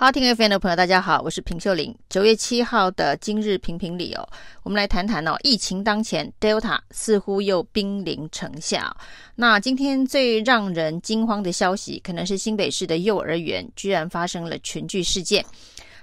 [0.00, 1.92] 好，听 FM 的朋友，大家好，我是平秀玲。
[2.08, 4.24] 九月七号的今日评评理哦，
[4.62, 8.96] 我们来谈谈哦，疫情当前，Delta 似乎又兵临城下。
[9.34, 15.44] 那今天最让人惊慌的消息，可能是新北市的幼儿园居然发生了群聚事件。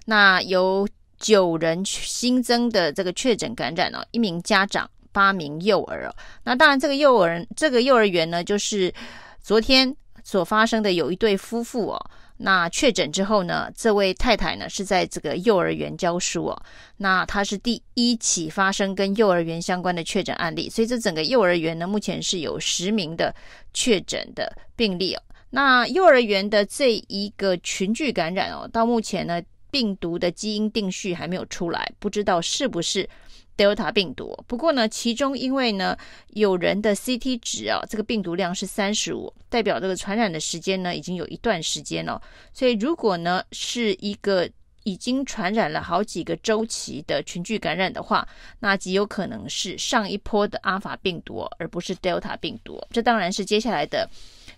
[0.04, 0.86] 那有
[1.18, 6.14] 九人新增的这个确诊感染哦，一名家长，八名幼儿哦。
[6.44, 8.94] 那当然，这个幼儿这个幼儿园呢，就是
[9.42, 12.12] 昨天所发生的有一对夫妇哦。
[12.38, 16.64] 那确诊之后呢，这位太太呢是在这个幼儿园教书哦。
[16.98, 23.34] 那她是第一起发生跟幼儿园相关的确诊案例，所以这整个幼儿园呢，目前是有十名的
[23.74, 25.22] 确诊的病例哦。
[25.52, 33.10] 那幼儿园的这一个群聚感染哦，到目前呢，病毒的基因定序还没有出来，不知道是不是。
[33.58, 35.98] Delta 病毒，不过呢，其中因为呢，
[36.30, 42.22] 有人的 CT 值啊，这个病毒量是三十五，代表这个传染的时间呢，已经有一段时间了。
[42.54, 44.50] 所以如果呢，是一个
[44.84, 48.28] 已经传染了好几个周期的群聚感染的话，
[48.60, 52.80] 那极有可能是上一波的阿法病毒，而不是 Delta 病毒。
[52.92, 54.10] 这当然是接下来的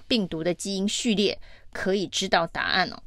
[0.07, 1.39] 病毒的基因序列
[1.71, 2.97] 可以知道答案哦。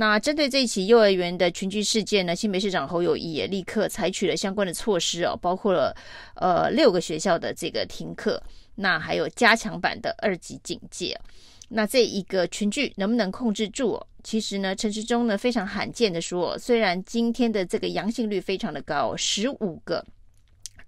[0.00, 5.94] 那针对这一起幼儿园的群聚事件呢，新北市长侯友宜也立刻采取了相关的措施哦，包括了
[6.36, 8.42] 呃六个学校的这个停课，
[8.76, 11.14] 那还有加强版的二级警戒。
[11.68, 14.00] 那这一个群聚能不能控制住？
[14.24, 20.02] 其实呢，陈时中呢非常罕见的说，虽然今天的这个阳性率非常的高，十五个。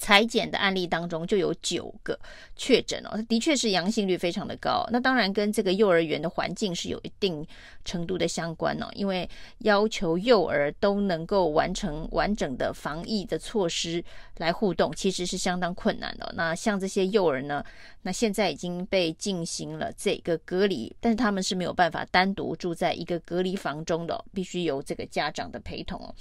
[0.02, 2.18] 裁剪的案例当中就有九个
[2.56, 4.84] 确诊哦，的确是阳性率非常的高。
[4.90, 7.46] 那当然跟这个幼儿园的环境是有一定
[7.84, 14.04] 程度的相关哦，因为要求幼儿都能够完成完整的防疫的措施
[14.38, 16.34] 来互动，其实是相当困难的。
[16.36, 17.64] 那像这些幼儿呢，
[18.02, 26.12] 那现在已经被进行了这个隔离，但是他们是没有办法单独住在一个隔离房中的，必须由这个家长的陪同哦。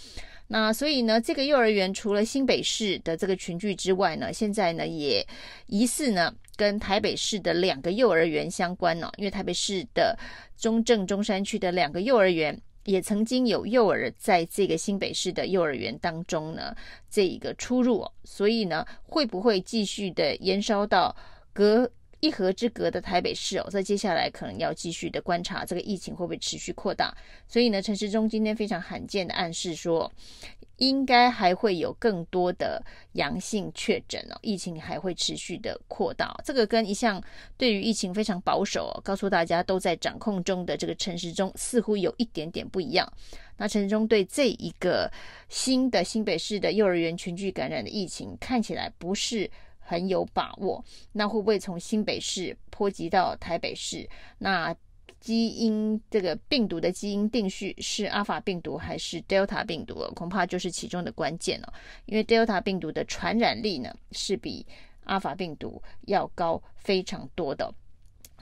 [0.54, 5.26] 那所以呢，这个幼儿园除了新北市的这个群聚之外呢，现在呢也
[5.68, 10.18] 疑似呢跟台北市的两个幼儿园相关呢，因为台北市的
[10.58, 16.76] 中正中山区的两个幼儿园也曾经有幼儿在这个新北市的幼儿园当中呢
[17.10, 21.16] 这一个出入，所以呢会不会继续的延烧到
[21.54, 21.90] 隔
[22.22, 27.14] 一河之隔的台北市哦，在接下来可能要继续的观察这个疫情会不会持续扩大。
[27.48, 30.12] 所以呢，陈时中今天非常罕见的暗示说，
[30.78, 32.82] 应该还会有更多的
[33.14, 36.32] 阳性确诊哦，疫情还会持续的扩大。
[36.46, 37.22] 这个跟一向
[37.58, 43.12] 对于疫情非常保守哦，告诉大家都在掌控中的这个陈时中似乎有一点点不一样。
[43.58, 45.12] 那陈时中对这一个
[45.50, 49.50] 新的新北市的幼儿园群聚感染的疫情看起来不是。
[49.92, 50.82] 很有把握，
[51.12, 54.08] 那会不会从新北市波及到台北市？
[54.38, 54.74] 那
[55.20, 59.96] 基因这个病毒的基因定序是阿法病毒还是 Delta 病毒？
[60.16, 61.74] 恐怕就是其中的关键了。
[62.06, 64.66] 因为 Delta 病毒的传染力呢，是比
[65.04, 67.70] 阿法病毒要高非常多的。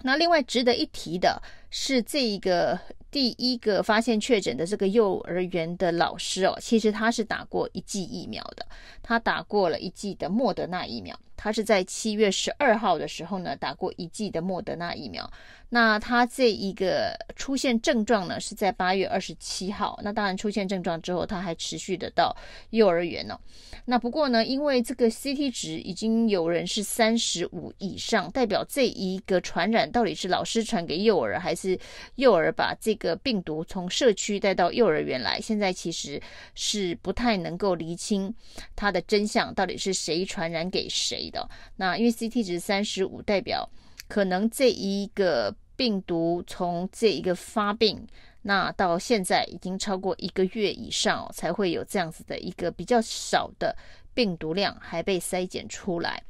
[0.03, 2.79] 那另外值得一提的是，这一个
[3.11, 8.65] 第一个发现确诊的这个幼儿园的老师哦，其实他是打过一剂疫苗的，
[9.03, 11.17] 他打过了一剂的莫德纳疫苗。
[11.41, 15.31] 他是在七月十二号的时候呢，打过一剂的莫德纳疫苗。
[15.69, 19.97] 那他这一个出现症状呢，是在八月二十七号。
[20.03, 22.35] 那当然出现症状之后，他还持续的到
[22.71, 23.39] 幼儿园呢。
[23.85, 31.79] 那不过呢，因为这个 CT 值已经有人是三十五以上，代表这一个传染到底是老师传给幼儿，还是是
[32.15, 35.39] 幼儿把这个病毒从社区带到幼儿园来？
[35.41, 36.21] 现在其实
[36.55, 38.33] 是不太能够厘清
[38.75, 41.29] 它的真相，到底是谁传染给谁。
[41.29, 43.69] 的那，因为 CT 值三十五，代表
[44.07, 48.07] 可能这一个病毒从这一个发病，
[48.41, 53.75] 那到现在已经超过一个月以上，才会有这样子的一个比较少的
[54.13, 56.23] 病毒量还被筛检出来。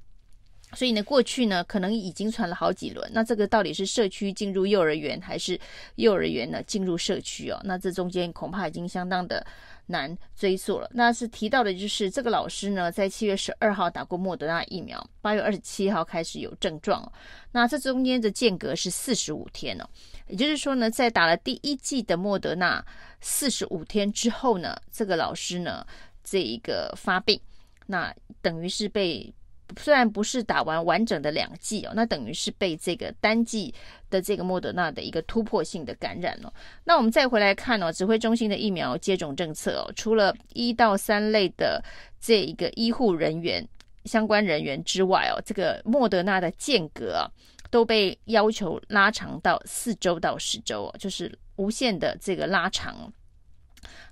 [0.74, 5.59] 所以呢，过去呢可能已经传了好几轮，那这个到底是社区进入幼儿园，还是
[5.96, 7.59] 幼儿园呢进入社区哦？
[7.63, 9.45] 那这中间恐怕已经相当的。
[9.92, 10.88] 难追溯了。
[10.94, 17.12] 那是提到的，就是这个老师呢，在七月十二号打过莫德纳疫苗，八月二十七号开始有症状。
[17.51, 19.89] 那这中间的间隔是四十五天哦，
[20.27, 22.86] 也就是说呢，在打了第一剂的莫德纳
[23.19, 25.83] 四十五天之后呢，这个老师呢，
[26.24, 27.42] 这一个发病，
[27.88, 28.13] 那
[28.44, 29.33] 等于是被。
[29.77, 33.74] 虽然不是打完完整的两剂哦，那等于是被这个单剂
[34.10, 36.51] 的这个莫德纳的一个突破性的感染哦。
[36.83, 41.83] 那我们再回来看哦，指挥中心的疫苗接种政策哦，除了一到三类的
[42.19, 43.68] 这一个医护人员
[44.06, 47.30] 相关人员之外哦，这个莫德纳的间隔啊，
[47.69, 53.12] 都被要求拉长到四周到十周哦，就是无限的这个拉长。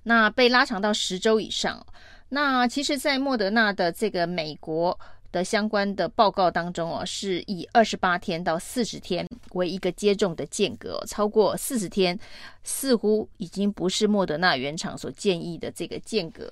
[0.04, 1.86] 那被拉长到十周以上。
[2.30, 5.00] 那其实，在莫德纳的这个美国
[5.38, 12.18] 的相关的报告当中哦，是以二十八天到四十天为一个接种的间隔，超过四十天
[12.64, 16.52] 似乎已经不是莫德纳原厂所建议的这个间隔。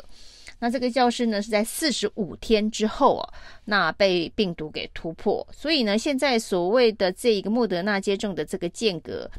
[0.59, 3.33] 那这个教师呢，是在四十五天之后哦，
[3.65, 9.29] 那被病毒给突破，所以呢，现在所谓的这一个莫德纳接种的这个间隔。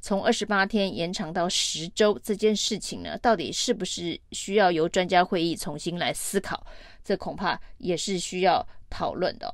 [0.00, 6.66] 从二十八天延长到十周这件事情呢，到底是不是需要由专家会议重新来思考？
[7.02, 9.52] 这恐怕也是需要讨论的。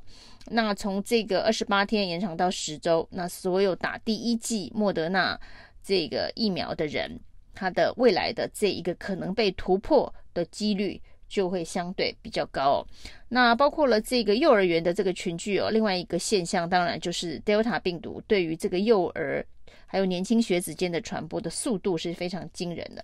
[0.51, 5.39] 那从这个二十八天延长到十周，那所有打第一剂莫德纳
[5.81, 7.19] 这个疫苗的人，
[7.55, 12.87] 他的未来的这一个可能被突破的几率就会相对比较高哦。
[13.29, 19.43] 那包括了这个幼儿园的这个群聚哦，另外一个现象当然就是 Delta 病毒对于这个幼儿。
[19.87, 23.03] 还有年轻学子间的传播的速度是非常惊人的。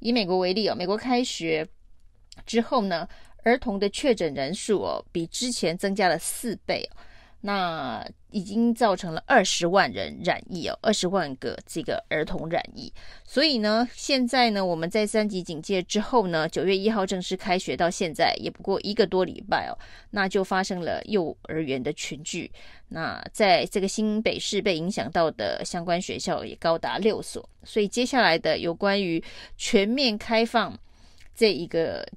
[0.00, 1.66] 以美国为例哦，美国开学
[2.44, 3.08] 之后呢，
[3.44, 6.96] 儿童的确诊人数哦，比之前增加了四倍哦。
[7.46, 12.90] 那已经造成了二十万人染疫哦，二十万个这个儿童染疫。
[13.22, 19.76] 所以呢，现在呢，我们在三级警戒之后呢，九月一号正式开学到现在也不过一个多礼拜哦，
[20.12, 22.50] 那就发生了幼儿园的群聚。
[22.88, 27.46] 那在这个新北市被影响到的相关学校也高达六所。
[27.62, 29.22] 所以接下来的有关于
[29.58, 30.74] 全面开放
[31.34, 32.08] 这一个。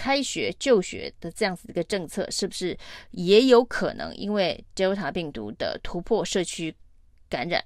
[0.00, 2.74] 开学就学的这样子一个政策，是不是
[3.10, 6.74] 也有可能因为 Delta 病毒的突破社区
[7.28, 7.62] 感染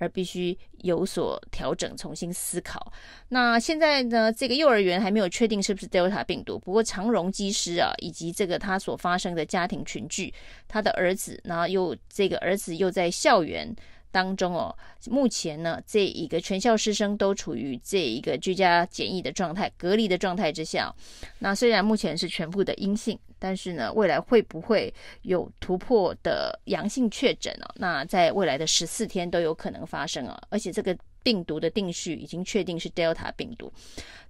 [0.00, 2.92] 而必须有所调整、重新思考？
[3.28, 6.58] 那现在呢，这个幼儿园还没有确定是不是 Delta 病毒。
[6.58, 10.34] 不过长荣机师啊，以及这个他所发生的家庭群聚，
[10.66, 13.72] 他的儿子，然后又这个儿子又在校园。
[14.10, 14.74] 当中哦，
[15.06, 20.94] 目前呢，这一个全校师生都处于这一个居家检疫的状态、隔离的状态之下。
[21.40, 24.92] 那虽然目前是全部的阴性，但是呢，未来会不会
[25.22, 27.74] 有突破的阳性确诊哦？
[27.76, 30.40] 那在未来的十四天都有可能发生啊！
[30.48, 33.72] 而且这个病毒的定序已经确定是 Delta 病毒。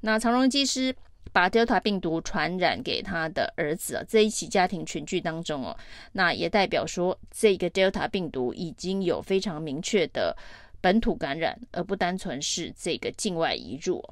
[0.01, 0.95] 那长荣机师。
[1.33, 5.77] 把 Delta 病毒传染给他的儿子啊，这一起家庭群聚当中哦，
[6.13, 10.37] 那也代表说这个 Delta 病毒已经有非常明确的
[10.81, 14.03] 本土感染，而不单纯是这个境外移入。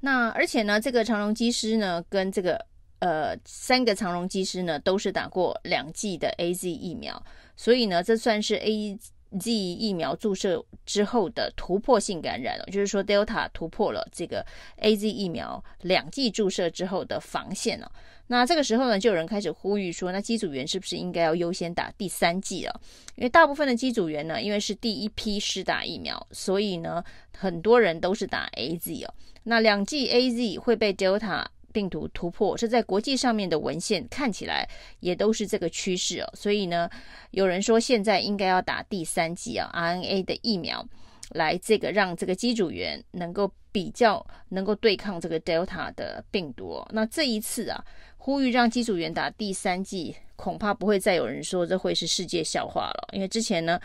[0.00, 2.66] 那而且呢，这个长荣机师呢，跟这个
[2.98, 7.22] 呃三个长荣机师呢，都是打过两剂的 AZ 疫苗，
[7.56, 8.98] 所以呢，这算是 A。
[9.38, 14.44] Z 疫苗注射之后的突破性感染，就是说 Delta 突破了这个
[14.78, 17.90] AZ 疫苗两剂注射之后的防线了。
[18.26, 22.80] 那这个时候呢，就有人开始呼吁说，那机组员是不是应该要优先打第三剂了？
[23.16, 27.02] 因为大部分的机组员呢，因为是第一批施打疫苗，所以呢，
[27.36, 29.14] 很多人都是打 AZ 哦。
[29.42, 34.68] 那两剂 AZ 会被 Delta 病毒突破，这在国际上面的文献看起来
[35.00, 36.88] 也都是这个趋势哦，所以呢，
[37.30, 40.86] 有人说现在应该要打第三剂啊 RNA 的疫苗，
[41.30, 46.88] 来这个让这个机组员能够比较能够对抗这个 Delta 的病毒哦。
[46.92, 47.84] 那这一次啊，
[48.16, 53.80] 呼吁让机组员打第三剂，恐怕不会再有人说这会是世界笑话了，因为之前呢，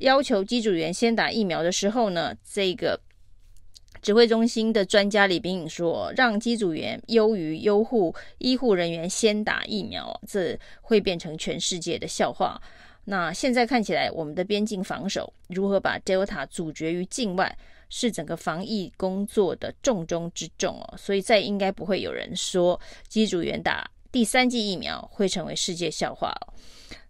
[0.00, 3.00] 要求机组员先打疫苗的时候呢，这个。
[4.02, 12.60] 指挥中心的专家李秉颖说：“让机组员优于优护医护人员先打疫苗，这会变成全世界的笑话。
[13.04, 17.56] 那现在看起来，我们的边境防守如何把 Delta 阻绝于境外，
[17.88, 20.94] 是整个防疫工作的重中之重哦。
[20.98, 26.54] 所以再应该不会有人说机组员打第三剂疫苗会成为世界笑话了。”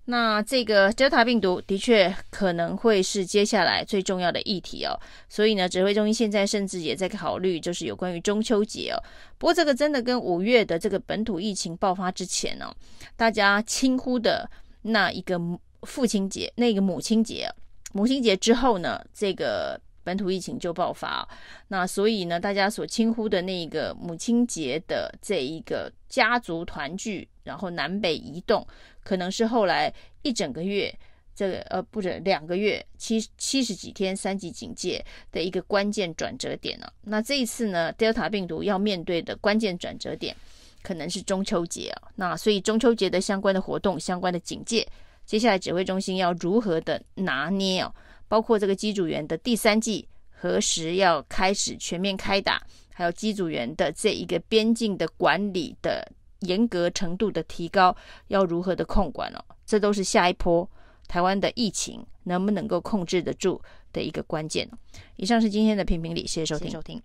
[0.06, 8.98] 那这个 Delta 病毒的确可能会是接下来最重要的议题哦，所以呢，指挥中心现在甚至也在考虑，就是有关于中秋节哦。
[9.38, 12.74] 不过这个真的跟五月的这个本土疫情爆发之前呢，
[13.16, 14.50] 大家轻忽的
[14.82, 15.40] 那一个
[15.82, 17.48] 父亲节、那个母亲节，
[17.92, 19.80] 母亲节之后呢，这个。
[20.04, 21.24] 本土疫情就爆发，
[21.68, 28.66] 那所以呢，大家所轻忽的那一个母亲节的这一个家族团聚，然后南北移动，
[29.02, 29.92] 可能是后来
[30.22, 30.92] 一整个月，
[31.34, 36.92] 这个呃不是两个月，七七十几天三级警戒的一个关键转折点了。
[37.02, 40.36] 那这一次呢，Delta 病毒要面对的关键转折点，
[40.82, 42.08] 可能是中秋节啊。
[42.14, 44.86] 那所以中秋节的相关的活动、相关的警戒，
[45.24, 47.92] 接下来指挥中心要如何的拿捏哦？
[48.28, 56.10] 包括这个机组员的第三季何时要开始全面开打，还有机组员的这一个边境的管理的
[56.42, 57.96] 严格程度的提高，
[58.28, 59.42] 要如何的控管哦？
[59.66, 60.68] 这都是下一波
[61.08, 63.60] 台湾的疫情能不能够控制得住
[63.92, 64.70] 的一个关键。
[65.16, 67.02] 以上是今天的评评理，谢谢收听。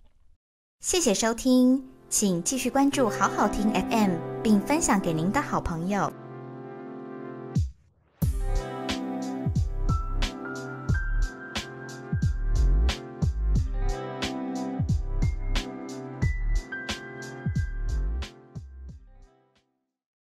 [0.80, 6.27] 谢谢收听，请继续关注好好听 FM，并分享给您的好朋友。